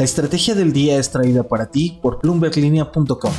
La 0.00 0.04
estrategia 0.04 0.54
del 0.54 0.72
día 0.72 0.96
es 0.96 1.10
traída 1.10 1.42
para 1.42 1.70
ti 1.70 1.98
por 2.00 2.22
bloomberglinea.com. 2.22 3.34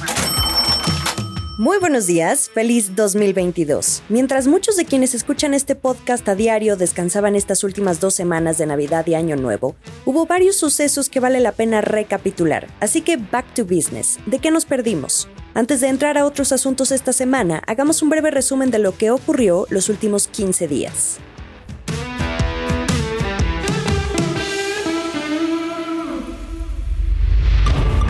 Muy 1.57 1.79
buenos 1.79 2.05
días, 2.05 2.51
feliz 2.53 2.95
2022. 2.95 4.03
Mientras 4.09 4.45
muchos 4.45 4.77
de 4.77 4.85
quienes 4.85 5.15
escuchan 5.15 5.55
este 5.55 5.73
podcast 5.75 6.29
a 6.29 6.35
diario 6.35 6.77
descansaban 6.77 7.35
estas 7.35 7.63
últimas 7.63 7.99
dos 7.99 8.13
semanas 8.13 8.59
de 8.59 8.67
Navidad 8.67 9.07
y 9.07 9.15
Año 9.15 9.37
Nuevo, 9.37 9.75
hubo 10.05 10.27
varios 10.27 10.55
sucesos 10.55 11.09
que 11.09 11.19
vale 11.19 11.39
la 11.39 11.53
pena 11.53 11.81
recapitular. 11.81 12.67
Así 12.79 13.01
que 13.01 13.17
back 13.17 13.55
to 13.55 13.65
business. 13.65 14.19
¿De 14.27 14.37
qué 14.37 14.51
nos 14.51 14.65
perdimos? 14.65 15.27
Antes 15.55 15.81
de 15.81 15.87
entrar 15.87 16.19
a 16.19 16.27
otros 16.27 16.51
asuntos 16.51 16.91
esta 16.91 17.11
semana, 17.11 17.63
hagamos 17.65 18.03
un 18.03 18.11
breve 18.11 18.29
resumen 18.29 18.69
de 18.69 18.77
lo 18.77 18.95
que 18.95 19.09
ocurrió 19.09 19.65
los 19.71 19.89
últimos 19.89 20.27
15 20.27 20.67
días. 20.67 21.17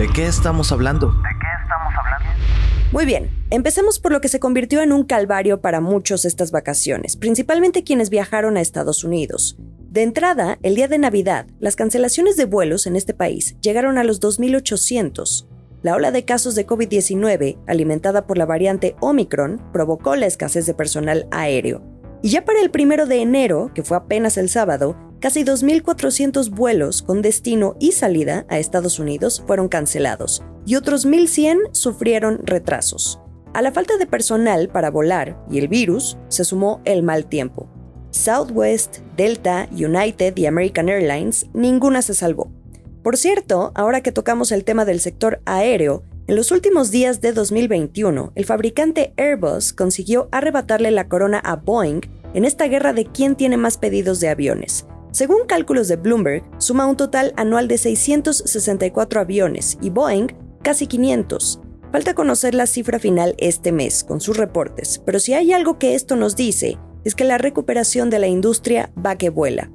¿De 0.02 0.10
qué 0.10 0.26
estamos 0.26 0.72
hablando? 0.72 1.14
Muy 2.92 3.06
bien, 3.06 3.30
empecemos 3.52 4.00
por 4.00 4.12
lo 4.12 4.20
que 4.20 4.30
se 4.30 4.40
convirtió 4.40 4.82
en 4.82 4.94
un 4.94 5.04
calvario 5.04 5.62
para 5.62 5.80
muchos 5.80 6.26
estas 6.26 6.50
vacaciones, 6.50 7.18
principalmente 7.18 7.84
quienes 7.84 8.10
viajaron 8.10 8.58
a 8.58 8.62
Estados 8.62 9.04
Unidos. 9.04 9.58
De 9.92 10.02
entrada, 10.02 10.58
el 10.64 10.74
día 10.74 10.88
de 10.88 10.98
Navidad, 10.98 11.46
las 11.60 11.76
cancelaciones 11.76 12.36
de 12.36 12.46
vuelos 12.46 12.88
en 12.88 12.96
este 12.96 13.14
país 13.14 13.56
llegaron 13.62 14.00
a 14.00 14.04
los 14.04 14.20
2.800. 14.20 15.46
La 15.84 15.94
ola 15.94 16.10
de 16.10 16.26
casos 16.26 16.56
de 16.56 16.66
COVID-19, 16.66 17.60
alimentada 17.68 18.26
por 18.26 18.40
la 18.40 18.48
variante 18.48 18.96
Omicron, 19.02 19.62
provocó 19.72 20.16
la 20.16 20.26
escasez 20.26 20.66
de 20.66 20.74
personal 20.74 21.28
aéreo. 21.30 21.84
Y 22.24 22.30
ya 22.30 22.44
para 22.44 22.60
el 22.62 22.72
primero 22.72 23.06
de 23.06 23.22
enero, 23.22 23.70
que 23.76 23.84
fue 23.84 23.98
apenas 23.98 24.38
el 24.38 24.50
sábado, 24.50 24.96
casi 25.22 25.44
2.400 25.46 26.50
vuelos 26.50 27.04
con 27.04 27.22
destino 27.22 27.76
y 27.80 27.92
salida 27.92 28.46
a 28.50 28.58
Estados 28.58 29.00
Unidos 29.00 29.44
fueron 29.46 29.70
cancelados, 29.70 30.44
y 30.66 30.76
otros 30.76 31.06
1.100 31.08 31.70
sufrieron 31.74 32.40
retrasos. 32.44 33.22
A 33.54 33.62
la 33.62 33.72
falta 33.72 33.98
de 33.98 34.08
personal 34.08 34.68
para 34.70 34.90
volar 34.90 35.38
y 35.50 35.60
el 35.60 35.68
virus 35.68 36.18
se 36.28 36.44
sumó 36.44 36.82
el 36.86 37.04
mal 37.04 37.28
tiempo. 37.28 37.70
Southwest, 38.10 38.98
Delta, 39.16 39.70
United 39.72 40.36
y 40.38 40.48
American 40.48 40.90
Airlines, 40.90 41.46
ninguna 41.54 42.02
se 42.02 42.14
salvó. 42.14 42.52
Por 43.04 43.16
cierto, 43.16 43.72
ahora 43.76 44.02
que 44.02 44.12
tocamos 44.12 44.52
el 44.52 44.64
tema 44.64 44.86
del 44.86 45.00
sector 45.00 45.42
aéreo, 45.46 46.04
en 46.28 46.36
los 46.36 46.52
últimos 46.52 46.92
días 46.92 47.20
de 47.22 47.34
2021, 47.34 48.32
el 48.36 48.46
fabricante 48.46 49.14
Airbus 49.18 49.74
consiguió 49.74 50.30
arrebatarle 50.32 50.92
la 50.92 51.08
corona 51.08 51.40
a 51.40 51.58
Boeing 51.58 52.02
en 52.34 52.46
esta 52.46 52.68
guerra 52.68 52.94
de 52.94 53.06
quién 53.06 53.36
tiene 53.36 53.58
más 53.58 53.78
pedidos 53.78 54.20
de 54.20 54.30
aviones, 54.30 54.86
según 55.12 55.46
cálculos 55.46 55.88
de 55.90 55.98
Bloomberg, 55.98 56.44
suma 56.58 56.86
un 56.86 56.96
total 56.96 57.34
anual 57.36 57.68
de 57.68 57.78
664 57.78 59.20
aviones 59.20 59.78
y 59.82 59.90
Boeing 59.90 60.28
casi 60.64 60.88
500. 60.88 61.60
Falta 61.92 62.14
conocer 62.14 62.56
la 62.56 62.68
cifra 62.68 63.00
final 63.00 63.36
este 63.38 63.74
mes 63.74 64.06
con 64.06 64.22
sus 64.22 64.38
reportes, 64.38 65.02
pero 65.06 65.20
si 65.20 65.34
hay 65.34 65.52
algo 65.52 65.78
que 65.78 65.96
esto 65.96 66.16
nos 66.16 66.38
dice, 66.38 66.78
es 67.04 67.16
que 67.16 67.26
la 67.26 67.38
recuperación 67.38 68.10
de 68.10 68.20
la 68.20 68.28
industria 68.28 68.92
va 69.04 69.18
que 69.18 69.30
vuela. 69.30 69.70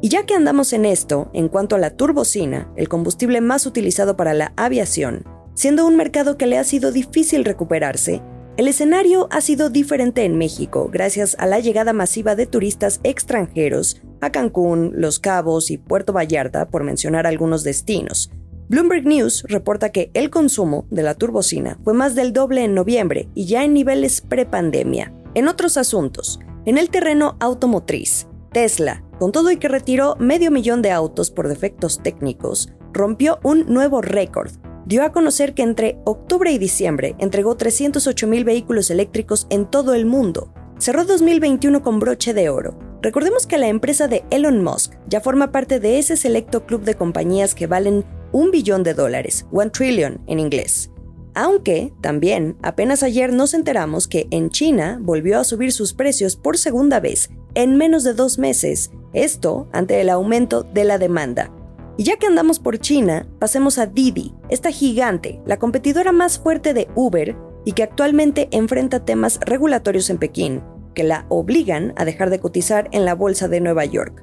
Y 0.00 0.08
ya 0.08 0.24
que 0.26 0.34
andamos 0.34 0.72
en 0.72 0.84
esto, 0.84 1.30
en 1.32 1.48
cuanto 1.48 1.74
a 1.74 1.78
la 1.78 1.96
turbocina, 1.96 2.70
el 2.76 2.88
combustible 2.88 3.40
más 3.40 3.66
utilizado 3.66 4.16
para 4.16 4.34
la 4.34 4.52
aviación, 4.56 5.24
siendo 5.54 5.86
un 5.86 5.96
mercado 5.96 6.36
que 6.36 6.46
le 6.46 6.58
ha 6.58 6.64
sido 6.64 6.92
difícil 6.92 7.44
recuperarse, 7.44 8.22
el 8.56 8.68
escenario 8.68 9.28
ha 9.30 9.42
sido 9.42 9.68
diferente 9.68 10.24
en 10.24 10.38
México 10.38 10.88
gracias 10.90 11.36
a 11.38 11.46
la 11.46 11.60
llegada 11.60 11.92
masiva 11.92 12.34
de 12.34 12.46
turistas 12.46 13.00
extranjeros 13.02 14.00
a 14.22 14.30
Cancún, 14.30 14.92
Los 14.94 15.18
Cabos 15.18 15.70
y 15.70 15.76
Puerto 15.76 16.14
Vallarta, 16.14 16.68
por 16.68 16.82
mencionar 16.82 17.26
algunos 17.26 17.64
destinos. 17.64 18.30
Bloomberg 18.68 19.04
News 19.04 19.44
reporta 19.46 19.90
que 19.90 20.10
el 20.14 20.30
consumo 20.30 20.86
de 20.90 21.02
la 21.02 21.14
turbocina 21.14 21.78
fue 21.84 21.92
más 21.92 22.14
del 22.14 22.32
doble 22.32 22.64
en 22.64 22.74
noviembre 22.74 23.28
y 23.34 23.44
ya 23.44 23.62
en 23.62 23.74
niveles 23.74 24.22
prepandemia. 24.22 25.12
En 25.34 25.48
otros 25.48 25.76
asuntos, 25.76 26.40
en 26.64 26.78
el 26.78 26.88
terreno 26.88 27.36
automotriz, 27.40 28.26
Tesla, 28.52 29.04
con 29.18 29.32
todo 29.32 29.50
y 29.50 29.58
que 29.58 29.68
retiró 29.68 30.16
medio 30.18 30.50
millón 30.50 30.80
de 30.80 30.92
autos 30.92 31.30
por 31.30 31.48
defectos 31.48 32.02
técnicos, 32.02 32.70
rompió 32.94 33.38
un 33.42 33.66
nuevo 33.66 34.00
récord 34.00 34.50
dio 34.86 35.02
a 35.02 35.12
conocer 35.12 35.52
que 35.52 35.62
entre 35.62 35.98
octubre 36.04 36.50
y 36.50 36.58
diciembre 36.58 37.14
entregó 37.18 37.56
308 37.56 38.26
mil 38.26 38.44
vehículos 38.44 38.90
eléctricos 38.90 39.46
en 39.50 39.66
todo 39.66 39.94
el 39.94 40.06
mundo. 40.06 40.52
Cerró 40.78 41.04
2021 41.04 41.82
con 41.82 41.98
broche 41.98 42.32
de 42.32 42.48
oro. 42.48 42.78
Recordemos 43.02 43.46
que 43.46 43.58
la 43.58 43.68
empresa 43.68 44.08
de 44.08 44.24
Elon 44.30 44.62
Musk 44.62 44.94
ya 45.08 45.20
forma 45.20 45.52
parte 45.52 45.80
de 45.80 45.98
ese 45.98 46.16
selecto 46.16 46.64
club 46.64 46.82
de 46.82 46.94
compañías 46.94 47.54
que 47.54 47.66
valen 47.66 48.04
un 48.32 48.50
billón 48.50 48.82
de 48.82 48.94
dólares, 48.94 49.46
one 49.52 49.70
trillion 49.70 50.20
en 50.26 50.38
inglés. 50.38 50.90
Aunque, 51.34 51.92
también, 52.00 52.56
apenas 52.62 53.02
ayer 53.02 53.32
nos 53.32 53.52
enteramos 53.52 54.08
que 54.08 54.26
en 54.30 54.50
China 54.50 54.98
volvió 55.02 55.38
a 55.38 55.44
subir 55.44 55.72
sus 55.72 55.92
precios 55.92 56.36
por 56.36 56.56
segunda 56.56 56.98
vez 56.98 57.30
en 57.56 57.76
menos 57.76 58.04
de 58.04 58.12
dos 58.12 58.38
meses, 58.38 58.90
esto 59.14 59.66
ante 59.72 60.00
el 60.02 60.10
aumento 60.10 60.62
de 60.62 60.84
la 60.84 60.98
demanda. 60.98 61.50
Y 61.98 62.04
ya 62.04 62.16
que 62.16 62.26
andamos 62.26 62.58
por 62.58 62.78
China, 62.78 63.26
pasemos 63.38 63.78
a 63.78 63.86
Didi, 63.86 64.34
esta 64.50 64.70
gigante, 64.70 65.40
la 65.46 65.58
competidora 65.58 66.12
más 66.12 66.38
fuerte 66.38 66.74
de 66.74 66.88
Uber 66.94 67.34
y 67.64 67.72
que 67.72 67.82
actualmente 67.82 68.48
enfrenta 68.50 69.04
temas 69.04 69.40
regulatorios 69.40 70.10
en 70.10 70.18
Pekín, 70.18 70.62
que 70.94 71.04
la 71.04 71.24
obligan 71.30 71.94
a 71.96 72.04
dejar 72.04 72.28
de 72.28 72.38
cotizar 72.38 72.88
en 72.92 73.04
la 73.04 73.14
bolsa 73.14 73.48
de 73.48 73.60
Nueva 73.60 73.86
York. 73.86 74.22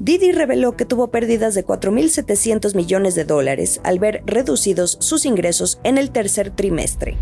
Didi 0.00 0.32
reveló 0.32 0.76
que 0.76 0.84
tuvo 0.84 1.12
pérdidas 1.12 1.54
de 1.54 1.64
4.700 1.64 2.74
millones 2.74 3.14
de 3.14 3.24
dólares 3.24 3.80
al 3.84 4.00
ver 4.00 4.24
reducidos 4.26 4.96
sus 5.00 5.24
ingresos 5.24 5.78
en 5.84 5.98
el 5.98 6.10
tercer 6.10 6.50
trimestre. 6.50 7.16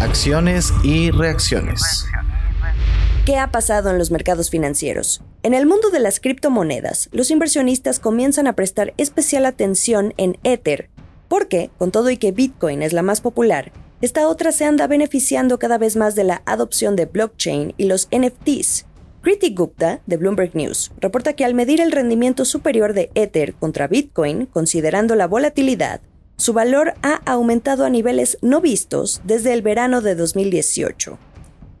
Acciones 0.00 0.72
y 0.82 1.12
reacciones. 1.12 2.06
¿Qué 3.24 3.36
ha 3.36 3.52
pasado 3.52 3.90
en 3.90 3.98
los 3.98 4.10
mercados 4.10 4.50
financieros? 4.50 5.22
En 5.44 5.54
el 5.54 5.66
mundo 5.66 5.90
de 5.90 5.98
las 5.98 6.20
criptomonedas, 6.20 7.08
los 7.10 7.32
inversionistas 7.32 7.98
comienzan 7.98 8.46
a 8.46 8.52
prestar 8.52 8.94
especial 8.96 9.44
atención 9.44 10.14
en 10.16 10.38
Ether, 10.44 10.88
porque, 11.26 11.72
con 11.78 11.90
todo 11.90 12.10
y 12.10 12.16
que 12.16 12.30
Bitcoin 12.30 12.80
es 12.80 12.92
la 12.92 13.02
más 13.02 13.20
popular, 13.20 13.72
esta 14.00 14.28
otra 14.28 14.52
se 14.52 14.66
anda 14.66 14.86
beneficiando 14.86 15.58
cada 15.58 15.78
vez 15.78 15.96
más 15.96 16.14
de 16.14 16.22
la 16.22 16.42
adopción 16.46 16.94
de 16.94 17.06
blockchain 17.06 17.74
y 17.76 17.86
los 17.86 18.08
NFTs. 18.16 18.86
Kriti 19.20 19.52
Gupta, 19.52 20.00
de 20.06 20.16
Bloomberg 20.16 20.54
News, 20.54 20.92
reporta 21.00 21.32
que 21.32 21.44
al 21.44 21.54
medir 21.54 21.80
el 21.80 21.90
rendimiento 21.90 22.44
superior 22.44 22.92
de 22.92 23.10
Ether 23.16 23.54
contra 23.54 23.88
Bitcoin, 23.88 24.46
considerando 24.46 25.16
la 25.16 25.26
volatilidad, 25.26 26.02
su 26.36 26.52
valor 26.52 26.94
ha 27.02 27.20
aumentado 27.24 27.84
a 27.84 27.90
niveles 27.90 28.38
no 28.42 28.60
vistos 28.60 29.20
desde 29.24 29.52
el 29.52 29.62
verano 29.62 30.02
de 30.02 30.14
2018. 30.14 31.18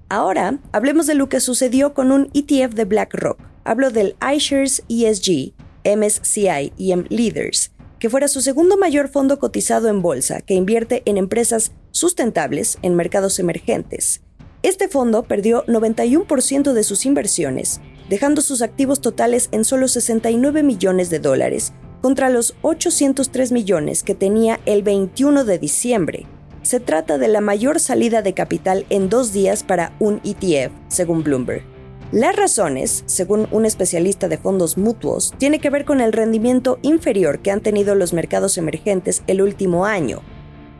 Ahora, 0.08 0.58
hablemos 0.72 1.06
de 1.06 1.14
lo 1.14 1.28
que 1.28 1.38
sucedió 1.38 1.94
con 1.94 2.10
un 2.10 2.28
ETF 2.34 2.74
de 2.74 2.84
BlackRock. 2.86 3.51
Hablo 3.64 3.90
del 3.90 4.16
iShares 4.34 4.82
ESG, 4.88 5.52
MSCI 5.84 6.72
EM 6.78 7.04
Leaders, 7.10 7.70
que 8.00 8.10
fuera 8.10 8.26
su 8.26 8.40
segundo 8.40 8.76
mayor 8.76 9.08
fondo 9.08 9.38
cotizado 9.38 9.88
en 9.88 10.02
bolsa 10.02 10.40
que 10.40 10.54
invierte 10.54 11.02
en 11.04 11.16
empresas 11.16 11.70
sustentables 11.92 12.78
en 12.82 12.96
mercados 12.96 13.38
emergentes. 13.38 14.22
Este 14.64 14.88
fondo 14.88 15.22
perdió 15.24 15.64
91% 15.66 16.72
de 16.72 16.82
sus 16.82 17.06
inversiones, 17.06 17.80
dejando 18.08 18.42
sus 18.42 18.62
activos 18.62 19.00
totales 19.00 19.48
en 19.52 19.64
solo 19.64 19.86
69 19.86 20.64
millones 20.64 21.08
de 21.10 21.20
dólares, 21.20 21.72
contra 22.00 22.30
los 22.30 22.56
803 22.62 23.52
millones 23.52 24.02
que 24.02 24.16
tenía 24.16 24.58
el 24.66 24.82
21 24.82 25.44
de 25.44 25.58
diciembre. 25.60 26.26
Se 26.62 26.80
trata 26.80 27.18
de 27.18 27.28
la 27.28 27.40
mayor 27.40 27.78
salida 27.78 28.22
de 28.22 28.34
capital 28.34 28.86
en 28.90 29.08
dos 29.08 29.32
días 29.32 29.62
para 29.62 29.94
un 30.00 30.20
ETF, 30.24 30.72
según 30.88 31.22
Bloomberg. 31.22 31.71
Las 32.12 32.36
razones, 32.36 33.04
según 33.06 33.48
un 33.52 33.64
especialista 33.64 34.28
de 34.28 34.36
fondos 34.36 34.76
mutuos, 34.76 35.32
tiene 35.38 35.60
que 35.60 35.70
ver 35.70 35.86
con 35.86 36.02
el 36.02 36.12
rendimiento 36.12 36.78
inferior 36.82 37.38
que 37.38 37.50
han 37.50 37.62
tenido 37.62 37.94
los 37.94 38.12
mercados 38.12 38.58
emergentes 38.58 39.22
el 39.28 39.40
último 39.40 39.86
año. 39.86 40.20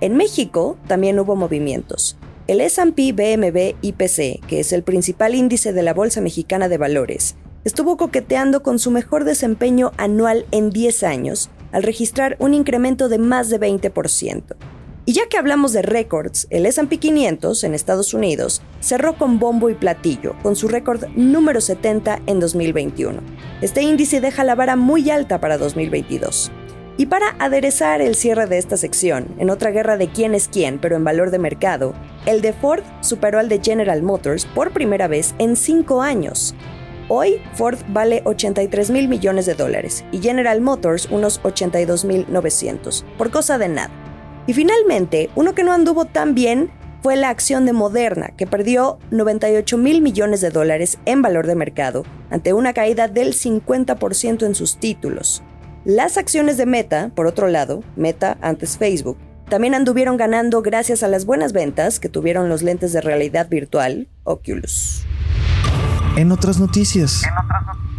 En 0.02 0.14
México 0.14 0.76
también 0.88 1.18
hubo 1.18 1.34
movimientos. 1.34 2.18
El 2.48 2.60
S&P 2.60 3.12
BMB 3.12 3.76
IPC, 3.80 4.46
que 4.46 4.60
es 4.60 4.74
el 4.74 4.82
principal 4.82 5.34
índice 5.34 5.72
de 5.72 5.82
la 5.82 5.94
Bolsa 5.94 6.20
Mexicana 6.20 6.68
de 6.68 6.76
Valores, 6.76 7.36
estuvo 7.64 7.96
coqueteando 7.96 8.62
con 8.62 8.78
su 8.78 8.90
mejor 8.90 9.24
desempeño 9.24 9.92
anual 9.96 10.44
en 10.50 10.68
10 10.68 11.02
años, 11.02 11.48
al 11.72 11.82
registrar 11.82 12.36
un 12.40 12.52
incremento 12.52 13.08
de 13.08 13.16
más 13.16 13.48
de 13.48 13.58
20%. 13.58 14.54
Y 15.04 15.14
ya 15.14 15.26
que 15.28 15.36
hablamos 15.36 15.72
de 15.72 15.82
récords, 15.82 16.46
el 16.50 16.64
S&P 16.64 16.98
500 16.98 17.64
en 17.64 17.74
Estados 17.74 18.14
Unidos 18.14 18.62
cerró 18.80 19.18
con 19.18 19.40
bombo 19.40 19.68
y 19.68 19.74
platillo, 19.74 20.36
con 20.44 20.54
su 20.54 20.68
récord 20.68 21.08
número 21.16 21.60
70 21.60 22.20
en 22.26 22.38
2021. 22.38 23.20
Este 23.62 23.82
índice 23.82 24.20
deja 24.20 24.44
la 24.44 24.54
vara 24.54 24.76
muy 24.76 25.10
alta 25.10 25.40
para 25.40 25.58
2022. 25.58 26.52
Y 26.98 27.06
para 27.06 27.34
aderezar 27.40 28.00
el 28.00 28.14
cierre 28.14 28.46
de 28.46 28.58
esta 28.58 28.76
sección, 28.76 29.34
en 29.38 29.50
otra 29.50 29.72
guerra 29.72 29.96
de 29.96 30.08
quién 30.08 30.36
es 30.36 30.46
quién, 30.46 30.78
pero 30.78 30.94
en 30.94 31.02
valor 31.02 31.32
de 31.32 31.38
mercado, 31.40 31.94
el 32.26 32.40
de 32.40 32.52
Ford 32.52 32.84
superó 33.00 33.40
al 33.40 33.48
de 33.48 33.60
General 33.60 34.02
Motors 34.02 34.46
por 34.46 34.70
primera 34.70 35.08
vez 35.08 35.34
en 35.38 35.56
cinco 35.56 36.02
años. 36.02 36.54
Hoy 37.08 37.40
Ford 37.54 37.78
vale 37.88 38.22
83 38.24 38.90
mil 38.90 39.08
millones 39.08 39.46
de 39.46 39.54
dólares 39.54 40.04
y 40.12 40.20
General 40.20 40.60
Motors 40.60 41.08
unos 41.10 41.40
82 41.42 42.04
mil 42.04 42.26
900, 42.28 43.04
por 43.18 43.32
cosa 43.32 43.58
de 43.58 43.68
nada. 43.68 44.01
Y 44.46 44.54
finalmente, 44.54 45.30
uno 45.36 45.54
que 45.54 45.64
no 45.64 45.72
anduvo 45.72 46.04
tan 46.04 46.34
bien 46.34 46.70
fue 47.02 47.16
la 47.16 47.30
acción 47.30 47.66
de 47.66 47.72
Moderna, 47.72 48.30
que 48.36 48.46
perdió 48.46 48.98
98 49.10 49.76
mil 49.76 50.02
millones 50.02 50.40
de 50.40 50.50
dólares 50.50 50.98
en 51.04 51.20
valor 51.20 51.46
de 51.46 51.56
mercado 51.56 52.04
ante 52.30 52.52
una 52.52 52.72
caída 52.72 53.08
del 53.08 53.34
50% 53.34 54.46
en 54.46 54.54
sus 54.54 54.76
títulos. 54.76 55.42
Las 55.84 56.16
acciones 56.16 56.56
de 56.56 56.66
Meta, 56.66 57.10
por 57.14 57.26
otro 57.26 57.48
lado, 57.48 57.82
Meta 57.96 58.38
antes 58.40 58.78
Facebook, 58.78 59.18
también 59.48 59.74
anduvieron 59.74 60.16
ganando 60.16 60.62
gracias 60.62 61.02
a 61.02 61.08
las 61.08 61.26
buenas 61.26 61.52
ventas 61.52 61.98
que 61.98 62.08
tuvieron 62.08 62.48
los 62.48 62.62
lentes 62.62 62.92
de 62.92 63.00
realidad 63.00 63.48
virtual 63.48 64.08
Oculus. 64.22 65.02
En 66.16 66.30
otras 66.30 66.60
noticias. 66.60 67.22
En 67.24 67.34
noticias 67.34 67.91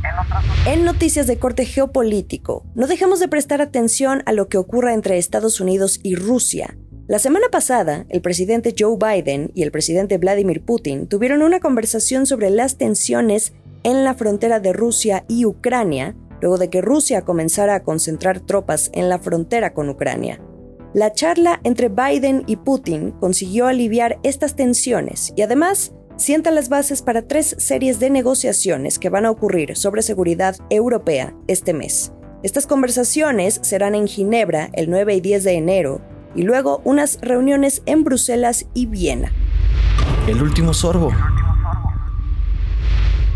de 1.25 1.37
corte 1.37 1.65
geopolítico, 1.65 2.65
no 2.73 2.87
dejemos 2.87 3.19
de 3.19 3.27
prestar 3.27 3.61
atención 3.61 4.23
a 4.25 4.33
lo 4.33 4.47
que 4.47 4.57
ocurra 4.57 4.93
entre 4.93 5.17
Estados 5.17 5.61
Unidos 5.61 5.99
y 6.01 6.15
Rusia. 6.15 6.75
La 7.07 7.19
semana 7.19 7.47
pasada, 7.51 8.05
el 8.09 8.21
presidente 8.21 8.73
Joe 8.77 8.97
Biden 8.97 9.51
y 9.53 9.61
el 9.61 9.71
presidente 9.71 10.17
Vladimir 10.17 10.65
Putin 10.65 11.07
tuvieron 11.07 11.43
una 11.43 11.59
conversación 11.59 12.25
sobre 12.25 12.49
las 12.49 12.77
tensiones 12.77 13.53
en 13.83 14.03
la 14.03 14.15
frontera 14.15 14.59
de 14.59 14.73
Rusia 14.73 15.23
y 15.27 15.45
Ucrania, 15.45 16.15
luego 16.41 16.57
de 16.57 16.69
que 16.69 16.81
Rusia 16.81 17.21
comenzara 17.21 17.75
a 17.75 17.83
concentrar 17.83 18.39
tropas 18.39 18.89
en 18.93 19.09
la 19.09 19.19
frontera 19.19 19.73
con 19.73 19.89
Ucrania. 19.89 20.41
La 20.93 21.11
charla 21.11 21.59
entre 21.63 21.89
Biden 21.89 22.43
y 22.47 22.55
Putin 22.55 23.11
consiguió 23.11 23.67
aliviar 23.67 24.19
estas 24.23 24.55
tensiones 24.55 25.33
y 25.35 25.41
además 25.41 25.93
sienta 26.23 26.51
las 26.51 26.69
bases 26.69 27.01
para 27.01 27.27
tres 27.27 27.53
series 27.59 27.99
de 27.99 28.09
negociaciones 28.09 28.97
que 28.97 29.09
van 29.09 29.25
a 29.25 29.31
ocurrir 29.31 29.75
sobre 29.75 30.01
seguridad 30.01 30.55
europea 30.69 31.35
este 31.47 31.73
mes. 31.73 32.13
Estas 32.43 32.65
conversaciones 32.65 33.59
serán 33.61 33.93
en 33.93 34.07
Ginebra 34.07 34.69
el 34.71 34.89
9 34.89 35.15
y 35.15 35.21
10 35.21 35.43
de 35.43 35.51
enero 35.51 36.01
y 36.33 36.43
luego 36.43 36.81
unas 36.85 37.19
reuniones 37.21 37.83
en 37.85 38.05
Bruselas 38.05 38.67
y 38.73 38.85
Viena. 38.85 39.33
El 40.25 40.41
último 40.41 40.73
sorbo. 40.73 41.11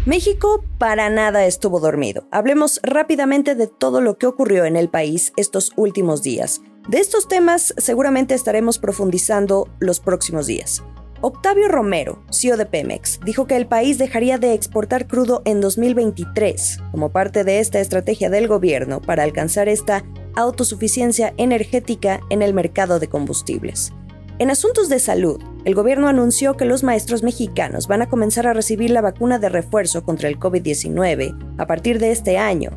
México 0.06 0.64
para 0.78 1.10
nada 1.10 1.46
estuvo 1.46 1.82
dormido. 1.82 2.26
Hablemos 2.32 2.80
rápidamente 2.84 3.56
de 3.56 3.68
todo 3.68 4.00
lo 4.00 4.18
que 4.18 4.28
ocurrió 4.28 4.64
en 4.64 4.78
el 4.78 4.88
país 4.88 5.34
estos 5.36 5.74
últimos 5.76 6.24
días. 6.24 6.62
De 6.88 7.00
estos 7.00 7.28
temas 7.28 7.74
seguramente 7.78 8.34
estaremos 8.34 8.80
profundizando 8.80 9.68
los 9.80 10.00
próximos 10.00 10.48
días. 10.48 10.82
Octavio 11.22 11.68
Romero, 11.68 12.22
CEO 12.30 12.58
de 12.58 12.68
Pemex, 12.68 13.20
dijo 13.26 13.48
que 13.48 13.56
el 13.56 13.66
país 13.66 13.98
dejaría 13.98 14.38
de 14.38 14.54
exportar 14.54 15.08
crudo 15.08 15.42
en 15.46 15.62
2023 15.62 16.80
como 16.92 17.10
parte 17.10 17.44
de 17.44 17.58
esta 17.60 17.80
estrategia 17.80 18.30
del 18.30 18.48
gobierno 18.48 19.02
para 19.02 19.24
alcanzar 19.24 19.68
esta 19.68 20.04
autosuficiencia 20.36 21.34
energética 21.38 22.20
en 22.30 22.44
el 22.44 22.54
mercado 22.54 23.00
de 23.00 23.08
combustibles. 23.08 23.94
En 24.38 24.52
asuntos 24.52 24.90
de 24.90 25.00
salud, 25.00 25.42
el 25.66 25.74
gobierno 25.74 26.08
anunció 26.08 26.56
que 26.56 26.66
los 26.66 26.84
maestros 26.84 27.24
mexicanos 27.24 27.88
van 27.88 28.04
a 28.04 28.10
comenzar 28.10 28.46
a 28.46 28.54
recibir 28.54 28.92
la 28.92 29.02
vacuna 29.02 29.40
de 29.40 29.50
refuerzo 29.50 30.04
contra 30.04 30.30
el 30.30 30.40
COVID-19 30.40 31.56
a 31.58 31.66
partir 31.66 31.98
de 31.98 32.12
este 32.12 32.38
año. 32.38 32.70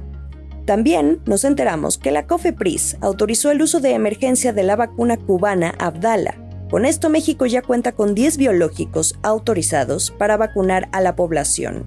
También 0.64 1.20
nos 1.26 1.44
enteramos 1.44 1.98
que 1.98 2.10
la 2.10 2.26
COFEPRIS 2.26 2.96
autorizó 3.02 3.50
el 3.50 3.60
uso 3.60 3.80
de 3.80 3.92
emergencia 3.92 4.54
de 4.54 4.62
la 4.62 4.76
vacuna 4.76 5.18
cubana 5.18 5.74
Abdala, 5.78 6.49
con 6.70 6.86
esto 6.86 7.10
México 7.10 7.46
ya 7.46 7.62
cuenta 7.62 7.92
con 7.92 8.14
10 8.14 8.36
biológicos 8.36 9.18
autorizados 9.22 10.12
para 10.12 10.36
vacunar 10.36 10.88
a 10.92 11.00
la 11.00 11.16
población. 11.16 11.84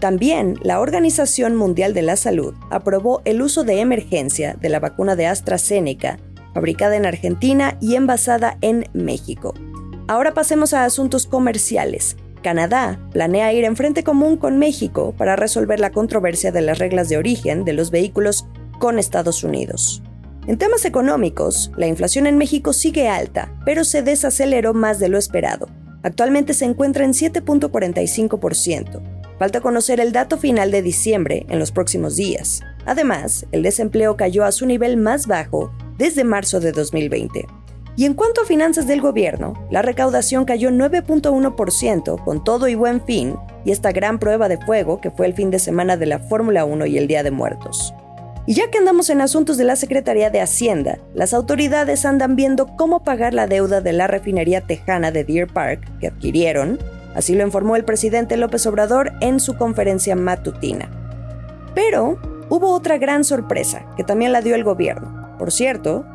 También 0.00 0.56
la 0.62 0.80
Organización 0.80 1.56
Mundial 1.56 1.94
de 1.94 2.02
la 2.02 2.16
Salud 2.16 2.54
aprobó 2.70 3.22
el 3.24 3.42
uso 3.42 3.64
de 3.64 3.80
emergencia 3.80 4.54
de 4.60 4.68
la 4.68 4.80
vacuna 4.80 5.16
de 5.16 5.26
AstraZeneca, 5.26 6.18
fabricada 6.52 6.96
en 6.96 7.06
Argentina 7.06 7.78
y 7.80 7.94
envasada 7.94 8.58
en 8.60 8.88
México. 8.92 9.54
Ahora 10.08 10.34
pasemos 10.34 10.74
a 10.74 10.84
asuntos 10.84 11.26
comerciales. 11.26 12.16
Canadá 12.42 13.00
planea 13.12 13.52
ir 13.52 13.64
en 13.64 13.76
frente 13.76 14.04
común 14.04 14.36
con 14.36 14.58
México 14.58 15.14
para 15.16 15.36
resolver 15.36 15.80
la 15.80 15.90
controversia 15.90 16.50
de 16.52 16.62
las 16.62 16.78
reglas 16.78 17.08
de 17.08 17.18
origen 17.18 17.64
de 17.64 17.72
los 17.72 17.90
vehículos 17.90 18.46
con 18.78 18.98
Estados 18.98 19.44
Unidos. 19.44 20.02
En 20.48 20.56
temas 20.56 20.86
económicos, 20.86 21.70
la 21.76 21.86
inflación 21.88 22.26
en 22.26 22.38
México 22.38 22.72
sigue 22.72 23.06
alta, 23.06 23.52
pero 23.66 23.84
se 23.84 24.00
desaceleró 24.00 24.72
más 24.72 24.98
de 24.98 25.10
lo 25.10 25.18
esperado. 25.18 25.68
Actualmente 26.02 26.54
se 26.54 26.64
encuentra 26.64 27.04
en 27.04 27.12
7.45%. 27.12 29.02
Falta 29.38 29.60
conocer 29.60 30.00
el 30.00 30.12
dato 30.12 30.38
final 30.38 30.70
de 30.70 30.80
diciembre 30.80 31.44
en 31.50 31.58
los 31.58 31.70
próximos 31.70 32.16
días. 32.16 32.62
Además, 32.86 33.44
el 33.52 33.62
desempleo 33.62 34.16
cayó 34.16 34.42
a 34.46 34.52
su 34.52 34.64
nivel 34.64 34.96
más 34.96 35.26
bajo 35.26 35.70
desde 35.98 36.24
marzo 36.24 36.60
de 36.60 36.72
2020. 36.72 37.46
Y 37.96 38.06
en 38.06 38.14
cuanto 38.14 38.40
a 38.40 38.46
finanzas 38.46 38.86
del 38.86 39.02
gobierno, 39.02 39.52
la 39.70 39.82
recaudación 39.82 40.46
cayó 40.46 40.70
9.1% 40.70 42.24
con 42.24 42.42
todo 42.42 42.68
y 42.68 42.74
buen 42.74 43.04
fin 43.04 43.36
y 43.66 43.72
esta 43.72 43.92
gran 43.92 44.18
prueba 44.18 44.48
de 44.48 44.56
fuego 44.56 45.02
que 45.02 45.10
fue 45.10 45.26
el 45.26 45.34
fin 45.34 45.50
de 45.50 45.58
semana 45.58 45.98
de 45.98 46.06
la 46.06 46.20
Fórmula 46.20 46.64
1 46.64 46.86
y 46.86 46.96
el 46.96 47.06
Día 47.06 47.22
de 47.22 47.32
Muertos. 47.32 47.92
Y 48.48 48.54
ya 48.54 48.70
que 48.70 48.78
andamos 48.78 49.10
en 49.10 49.20
asuntos 49.20 49.58
de 49.58 49.64
la 49.64 49.76
Secretaría 49.76 50.30
de 50.30 50.40
Hacienda, 50.40 51.00
las 51.12 51.34
autoridades 51.34 52.06
andan 52.06 52.34
viendo 52.34 52.66
cómo 52.78 53.04
pagar 53.04 53.34
la 53.34 53.46
deuda 53.46 53.82
de 53.82 53.92
la 53.92 54.06
refinería 54.06 54.62
tejana 54.62 55.10
de 55.10 55.22
Deer 55.22 55.48
Park 55.48 55.86
que 56.00 56.06
adquirieron, 56.06 56.78
así 57.14 57.34
lo 57.34 57.44
informó 57.44 57.76
el 57.76 57.84
presidente 57.84 58.38
López 58.38 58.64
Obrador 58.64 59.12
en 59.20 59.38
su 59.38 59.58
conferencia 59.58 60.16
matutina. 60.16 60.88
Pero 61.74 62.18
hubo 62.48 62.72
otra 62.72 62.96
gran 62.96 63.22
sorpresa 63.22 63.84
que 63.98 64.02
también 64.02 64.32
la 64.32 64.40
dio 64.40 64.54
el 64.54 64.64
gobierno. 64.64 65.36
Por 65.38 65.52
cierto, 65.52 66.06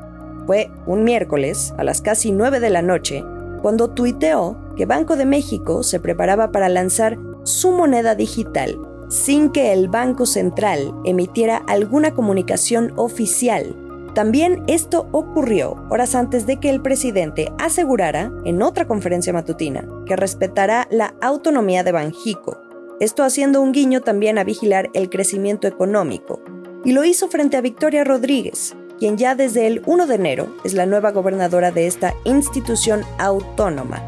fue 0.48 0.72
un 0.88 1.04
miércoles 1.04 1.72
a 1.78 1.84
las 1.84 2.02
casi 2.02 2.32
9 2.32 2.60
de 2.60 2.72
la 2.72 2.82
noche 2.82 3.24
cuando 3.62 3.92
tuiteó 3.92 4.58
que 4.76 4.88
Banco 4.88 5.18
de 5.18 5.26
México 5.26 5.84
se 5.84 6.00
preparaba 6.00 6.52
para 6.52 6.68
lanzar 6.68 7.16
su 7.44 7.74
moneda 7.74 8.16
digital 8.16 8.76
sin 9.14 9.52
que 9.52 9.72
el 9.72 9.90
Banco 9.90 10.26
Central 10.26 10.92
emitiera 11.06 11.58
alguna 11.68 12.16
comunicación 12.16 12.94
oficial. 12.96 13.76
También 14.16 14.64
esto 14.66 15.08
ocurrió 15.12 15.86
horas 15.92 16.16
antes 16.16 16.48
de 16.48 16.58
que 16.58 16.72
el 16.72 16.82
presidente 16.82 17.52
asegurara, 17.60 18.32
en 18.44 18.64
otra 18.64 18.88
conferencia 18.88 19.32
matutina, 19.32 19.88
que 20.08 20.16
respetará 20.16 20.88
la 20.90 21.14
autonomía 21.22 21.84
de 21.84 21.92
Banjico, 21.92 22.60
esto 23.00 23.24
haciendo 23.24 23.62
un 23.62 23.72
guiño 23.72 24.02
también 24.02 24.40
a 24.40 24.44
vigilar 24.44 24.90
el 24.96 25.12
crecimiento 25.12 25.68
económico, 25.68 26.42
y 26.84 26.94
lo 26.94 27.06
hizo 27.06 27.28
frente 27.28 27.56
a 27.56 27.62
Victoria 27.62 28.04
Rodríguez, 28.04 28.76
quien 28.98 29.18
ya 29.18 29.36
desde 29.36 29.68
el 29.68 29.84
1 29.86 30.08
de 30.08 30.16
enero 30.16 30.48
es 30.64 30.74
la 30.74 30.88
nueva 30.88 31.12
gobernadora 31.12 31.70
de 31.72 31.86
esta 31.86 32.16
institución 32.24 33.04
autónoma. 33.20 34.02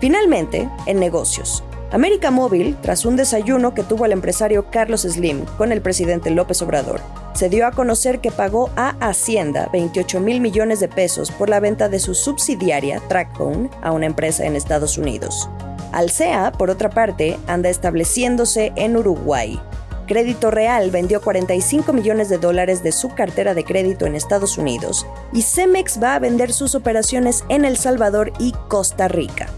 Finalmente, 0.00 0.70
en 0.86 0.98
negocios, 0.98 1.62
América 1.90 2.30
Móvil, 2.30 2.76
tras 2.82 3.06
un 3.06 3.16
desayuno 3.16 3.72
que 3.72 3.82
tuvo 3.82 4.04
el 4.04 4.12
empresario 4.12 4.66
Carlos 4.70 5.02
Slim 5.02 5.46
con 5.56 5.72
el 5.72 5.80
presidente 5.80 6.30
López 6.30 6.60
Obrador, 6.60 7.00
se 7.32 7.48
dio 7.48 7.66
a 7.66 7.70
conocer 7.70 8.20
que 8.20 8.30
pagó 8.30 8.68
a 8.76 8.90
Hacienda 9.00 9.70
28 9.72 10.20
mil 10.20 10.42
millones 10.42 10.80
de 10.80 10.88
pesos 10.88 11.30
por 11.30 11.48
la 11.48 11.60
venta 11.60 11.88
de 11.88 11.98
su 11.98 12.14
subsidiaria 12.14 13.00
TrackPhone 13.08 13.70
a 13.80 13.92
una 13.92 14.04
empresa 14.04 14.44
en 14.44 14.54
Estados 14.54 14.98
Unidos. 14.98 15.48
Alsea, 15.92 16.52
por 16.52 16.68
otra 16.68 16.90
parte, 16.90 17.38
anda 17.46 17.70
estableciéndose 17.70 18.72
en 18.76 18.94
Uruguay. 18.98 19.58
Crédito 20.06 20.50
Real 20.50 20.90
vendió 20.90 21.22
45 21.22 21.94
millones 21.94 22.28
de 22.28 22.36
dólares 22.36 22.82
de 22.82 22.92
su 22.92 23.14
cartera 23.14 23.54
de 23.54 23.64
crédito 23.64 24.04
en 24.04 24.14
Estados 24.14 24.58
Unidos 24.58 25.06
y 25.32 25.40
Cemex 25.40 26.02
va 26.02 26.16
a 26.16 26.18
vender 26.18 26.52
sus 26.52 26.74
operaciones 26.74 27.44
en 27.48 27.64
El 27.64 27.78
Salvador 27.78 28.32
y 28.38 28.52
Costa 28.68 29.08
Rica. 29.08 29.48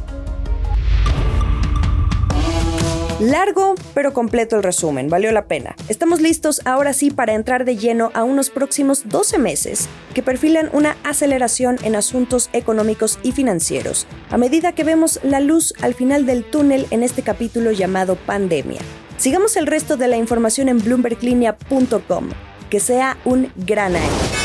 Largo, 3.21 3.75
pero 3.93 4.15
completo 4.15 4.57
el 4.57 4.63
resumen, 4.63 5.11
valió 5.11 5.31
la 5.31 5.45
pena. 5.45 5.77
Estamos 5.89 6.23
listos 6.23 6.63
ahora 6.65 6.95
sí 6.95 7.11
para 7.11 7.35
entrar 7.35 7.67
de 7.67 7.77
lleno 7.77 8.11
a 8.15 8.25
unos 8.25 8.49
próximos 8.49 9.03
12 9.11 9.39
meses 9.39 9.91
que 10.15 10.23
perfilan 10.23 10.71
una 10.73 10.97
aceleración 11.05 11.77
en 11.83 11.97
asuntos 11.97 12.49
económicos 12.55 13.19
y 13.23 13.33
financieros, 13.33 14.07
a 14.31 14.39
medida 14.39 14.73
que 14.73 14.85
vemos 14.85 15.21
la 15.23 15.41
luz 15.41 15.75
al 15.83 15.93
final 15.93 16.25
del 16.25 16.45
túnel 16.45 16.87
en 16.91 17.03
este 17.03 17.21
capítulo 17.21 17.73
llamado 17.73 18.17
pandemia. 18.17 18.81
Sigamos 19.19 19.59
el 19.59 19.67
resto 19.67 19.99
de 19.99 20.09
la 20.09 20.17
información 20.17 20.71
en 20.71 20.79
bloomberglinea.com. 20.79 22.31
Que 22.71 22.81
sea 22.81 23.19
un 23.27 23.53
gran 23.57 23.97
año. 23.97 24.41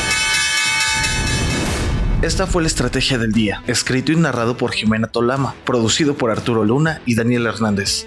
Esta 2.22 2.46
fue 2.46 2.62
la 2.62 2.68
estrategia 2.68 3.18
del 3.18 3.32
día, 3.32 3.62
escrito 3.66 4.10
y 4.10 4.16
narrado 4.16 4.56
por 4.56 4.72
Jimena 4.72 5.06
Tolama, 5.06 5.54
producido 5.64 6.14
por 6.14 6.30
Arturo 6.30 6.64
Luna 6.64 7.00
y 7.06 7.14
Daniel 7.14 7.46
Hernández. 7.46 8.06